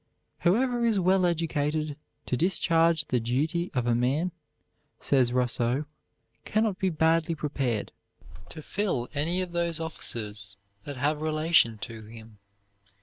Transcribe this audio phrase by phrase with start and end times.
[0.39, 1.95] "Whoever is well educated
[2.25, 4.31] to discharge the duty of a man,"
[4.99, 5.85] says Rousseau,
[6.43, 7.91] "cannot be badly prepared
[8.49, 12.39] to fill any of those offices that have relation to him.